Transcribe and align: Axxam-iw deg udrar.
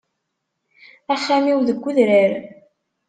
Axxam-iw 1.13 1.57
deg 1.67 1.79
udrar. 1.89 2.31